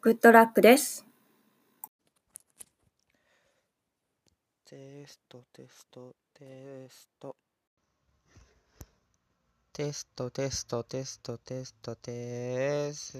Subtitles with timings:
[0.00, 1.04] グッドラックです。
[4.64, 7.34] テストテストテスト
[9.72, 13.17] テストテストテストテストテス